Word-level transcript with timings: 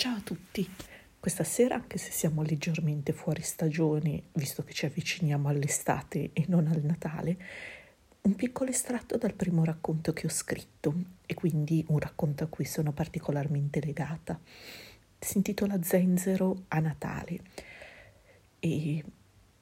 Ciao 0.00 0.16
a 0.16 0.20
tutti! 0.22 0.66
Questa 1.20 1.44
sera, 1.44 1.74
anche 1.74 1.98
se 1.98 2.10
siamo 2.10 2.40
leggermente 2.40 3.12
fuori 3.12 3.42
stagione, 3.42 4.22
visto 4.32 4.64
che 4.64 4.72
ci 4.72 4.86
avviciniamo 4.86 5.46
all'estate 5.46 6.30
e 6.32 6.46
non 6.48 6.68
al 6.68 6.80
Natale, 6.80 7.36
un 8.22 8.34
piccolo 8.34 8.70
estratto 8.70 9.18
dal 9.18 9.34
primo 9.34 9.62
racconto 9.62 10.14
che 10.14 10.24
ho 10.26 10.30
scritto 10.30 10.94
e 11.26 11.34
quindi 11.34 11.84
un 11.88 11.98
racconto 11.98 12.44
a 12.44 12.46
cui 12.46 12.64
sono 12.64 12.92
particolarmente 12.92 13.78
legata. 13.82 14.40
Si 15.18 15.36
intitola 15.36 15.82
Zenzero 15.82 16.62
a 16.68 16.78
Natale 16.78 17.40
e 18.58 19.04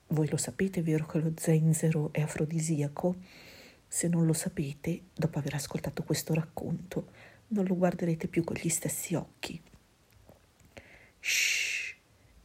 voi 0.06 0.28
lo 0.28 0.36
sapete, 0.36 0.78
è 0.78 0.82
vero 0.84 1.04
che 1.06 1.18
lo 1.18 1.32
zenzero 1.34 2.12
è 2.12 2.20
afrodisiaco? 2.20 3.16
Se 3.88 4.06
non 4.06 4.24
lo 4.24 4.34
sapete, 4.34 5.00
dopo 5.14 5.40
aver 5.40 5.54
ascoltato 5.54 6.04
questo 6.04 6.32
racconto, 6.32 7.08
non 7.48 7.64
lo 7.64 7.74
guarderete 7.74 8.28
più 8.28 8.44
con 8.44 8.54
gli 8.54 8.68
stessi 8.68 9.16
occhi. 9.16 9.60
Shh, 11.30 11.94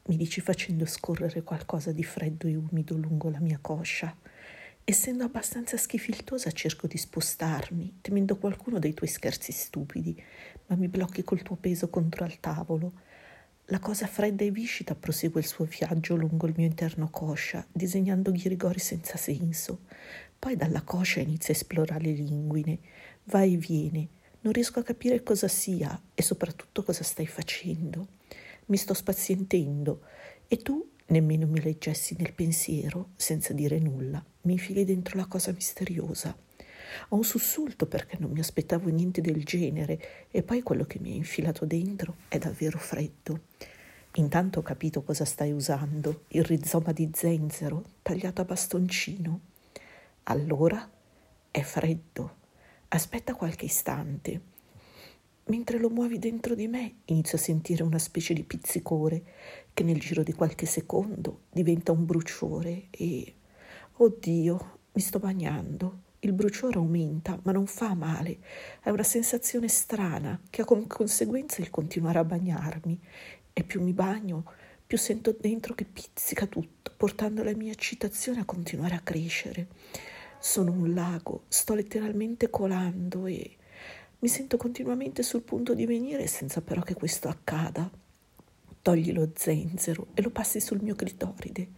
mi 0.08 0.18
dici 0.18 0.42
facendo 0.42 0.86
scorrere 0.86 1.42
qualcosa 1.42 1.94
di 1.94 2.04
freddo 2.04 2.48
e 2.48 2.58
umido 2.58 2.98
lungo 2.98 3.30
la 3.30 3.40
mia 3.40 3.58
coscia. 3.62 4.14
Essendo 4.84 5.24
abbastanza 5.24 5.78
schifiltosa 5.78 6.52
cerco 6.52 6.86
di 6.86 6.98
spostarmi, 6.98 8.00
temendo 8.02 8.36
qualcuno 8.36 8.80
dei 8.80 8.94
tuoi 8.94 9.08
scherzi 9.08 9.54
stupidi, 9.54 10.22
ma 10.66 10.76
mi 10.76 10.90
blocchi 10.90 11.24
col 11.24 11.44
tuo 11.44 11.56
peso 11.56 11.88
contro 11.90 12.26
al 12.26 12.42
tavolo. 12.42 12.92
La 13.68 13.80
cosa 13.80 14.06
fredda 14.06 14.44
e 14.44 14.52
viscida 14.52 14.96
prosegue 14.96 15.40
il 15.40 15.48
suo 15.48 15.64
viaggio 15.64 16.18
lungo 16.18 16.48
il 16.48 16.54
mio 16.58 16.68
interno 16.68 17.10
coscia, 17.10 17.66
disegnando 17.72 18.32
ghirigori 18.32 18.80
senza 18.80 19.16
senso. 19.16 19.86
Poi 20.38 20.58
dalla 20.58 20.82
coscia 20.82 21.22
inizia 21.22 21.54
a 21.54 21.58
esplorare 21.58 22.04
le 22.04 22.12
linguine, 22.12 22.80
va 23.24 23.44
e 23.44 23.56
viene. 23.56 24.10
Non 24.42 24.52
riesco 24.52 24.80
a 24.80 24.84
capire 24.84 25.24
cosa 25.24 25.48
sia 25.48 25.98
e 26.14 26.22
soprattutto 26.22 26.84
cosa 26.84 27.06
stai 27.06 27.28
facendo 27.28 28.20
mi 28.68 28.78
sto 28.78 28.94
spazientendo 28.94 30.02
e 30.48 30.58
tu 30.58 30.92
nemmeno 31.08 31.46
mi 31.48 31.62
leggessi 31.62 32.16
nel 32.18 32.34
pensiero, 32.34 33.10
senza 33.16 33.54
dire 33.54 33.80
nulla, 33.80 34.24
mi 34.42 34.54
infili 34.54 34.86
dentro 34.86 35.18
la 35.18 35.26
cosa 35.26 35.52
misteriosa. 35.52 36.36
Ho 37.10 37.16
un 37.16 37.24
sussulto 37.24 37.88
perché 37.88 38.18
non 38.20 38.32
mi 38.32 38.40
aspettavo 38.40 38.90
niente 38.90 39.22
del 39.22 39.44
genere 39.44 40.28
e 40.32 40.44
poi 40.44 40.62
quello 40.62 40.86
che 40.86 41.00
mi 41.00 41.12
hai 41.12 41.18
infilato 41.18 41.66
dentro 41.66 42.16
è 42.28 42.38
davvero 42.38 42.78
freddo. 42.78 43.42
Intanto 44.16 44.60
ho 44.60 44.62
capito 44.62 45.02
cosa 45.02 45.26
stai 45.26 45.52
usando, 45.52 46.26
il 46.30 46.44
rizoma 46.44 46.92
di 46.92 47.10
zenzero 47.14 47.84
tagliato 48.04 48.42
a 48.42 48.46
bastoncino. 48.46 49.40
Allora 50.24 50.88
è 51.50 51.62
freddo. 51.62 52.42
Aspetta 52.90 53.34
qualche 53.34 53.66
istante. 53.66 54.53
Mentre 55.46 55.78
lo 55.78 55.90
muovi 55.90 56.20
dentro 56.20 56.56
di 56.56 56.68
me, 56.68 57.00
inizio 57.06 57.38
a 57.38 57.42
sentire 57.42 57.84
una 57.84 58.00
specie 58.00 58.34
di 58.34 58.44
pizzicore 58.44 59.24
che 59.74 59.84
nel 59.84 60.00
giro 60.00 60.24
di 60.24 60.32
qualche 60.32 60.66
secondo 60.66 61.42
diventa 61.52 61.92
un 61.92 62.06
bruciore 62.06 62.88
e... 62.92 63.36
Oddio, 63.96 64.80
mi 64.94 65.02
sto 65.02 65.20
bagnando. 65.20 66.02
Il 66.20 66.32
bruciore 66.32 66.78
aumenta, 66.78 67.38
ma 67.44 67.52
non 67.52 67.68
fa 67.68 67.94
male. 67.94 68.40
È 68.82 68.90
una 68.90 69.04
sensazione 69.04 69.68
strana 69.68 70.40
che 70.50 70.62
ha 70.62 70.66
come 70.66 70.88
conseguenza 70.88 71.62
il 71.62 71.70
continuare 71.70 72.20
a 72.20 72.24
bagnarmi. 72.24 73.00
E 73.52 73.64
più 73.64 73.84
mi 73.84 73.92
bagno, 73.92 74.46
più 74.88 74.98
sento 74.98 75.36
dentro 75.38 75.76
che 75.76 75.84
pizzica 75.84 76.46
tutto, 76.48 76.94
portando 76.96 77.44
la 77.44 77.54
mia 77.54 77.72
eccitazione 77.74 78.40
a 78.40 78.46
continuare 78.46 78.96
a 78.96 79.02
crescere. 79.02 79.68
Sono 80.40 80.72
un 80.72 80.94
lago, 80.94 81.44
sto 81.50 81.74
letteralmente 81.74 82.50
colando 82.50 83.26
e 83.26 83.58
mi 84.24 84.30
sento 84.30 84.56
continuamente 84.56 85.22
sul 85.22 85.42
punto 85.42 85.74
di 85.74 85.86
venire 85.86 86.28
senza 86.28 86.62
però 86.62 86.82
che 86.82 86.94
questo 86.94 87.28
accada. 87.28 87.92
Togli 88.82 89.12
lo 89.12 89.32
zenzero 89.36 90.08
e 90.14 90.22
lo 90.22 90.30
passi 90.30 90.62
sul 90.62 90.82
mio 90.82 90.96
clitoride, 90.96 91.72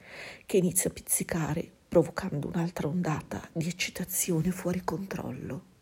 che 0.45 0.57
inizia 0.57 0.91
a 0.91 0.93
pizzicare, 0.93 1.67
provocando 1.89 2.47
un'altra 2.47 2.87
ondata 2.87 3.49
di 3.51 3.67
eccitazione 3.67 4.51
fuori 4.51 4.83
controllo. 4.83 5.73